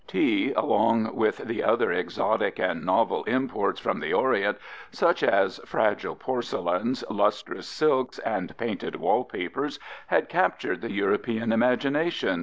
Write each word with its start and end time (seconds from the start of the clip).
Tea 0.07 0.51
along 0.53 1.15
with 1.15 1.45
the 1.45 1.61
other 1.63 1.91
exotic 1.91 2.57
and 2.57 2.83
novel 2.83 3.23
imports 3.25 3.79
from 3.79 3.99
the 3.99 4.11
Orient 4.13 4.57
such 4.89 5.21
as 5.21 5.59
fragile 5.63 6.15
porcelains, 6.15 7.03
lustrous 7.07 7.67
silks, 7.67 8.17
and 8.17 8.57
painted 8.57 8.95
wallpapers 8.95 9.79
had 10.07 10.27
captured 10.27 10.81
the 10.81 10.91
European 10.91 11.51
imagination. 11.51 12.39